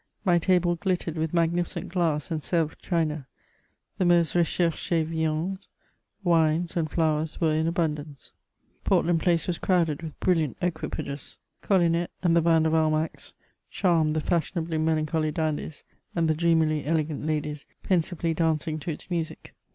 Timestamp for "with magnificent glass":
1.13-2.31